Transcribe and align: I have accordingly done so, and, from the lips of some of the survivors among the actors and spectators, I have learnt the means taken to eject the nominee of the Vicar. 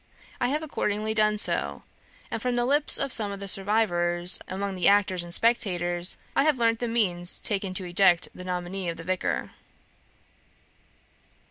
I 0.39 0.47
have 0.47 0.63
accordingly 0.63 1.13
done 1.13 1.37
so, 1.37 1.83
and, 2.31 2.41
from 2.41 2.55
the 2.55 2.65
lips 2.65 2.97
of 2.97 3.13
some 3.13 3.31
of 3.31 3.39
the 3.39 3.47
survivors 3.47 4.39
among 4.47 4.73
the 4.73 4.87
actors 4.87 5.23
and 5.23 5.31
spectators, 5.31 6.17
I 6.35 6.43
have 6.43 6.57
learnt 6.57 6.79
the 6.79 6.87
means 6.87 7.37
taken 7.37 7.75
to 7.75 7.85
eject 7.85 8.27
the 8.33 8.43
nominee 8.43 8.89
of 8.89 8.97
the 8.97 9.03
Vicar. 9.03 9.51